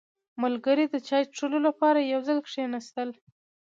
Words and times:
•ملګري 0.41 0.85
د 0.89 0.95
چای 1.07 1.23
څښلو 1.33 1.59
لپاره 1.67 1.99
یو 2.13 2.21
ځای 2.27 2.39
کښېناستل. 2.45 3.09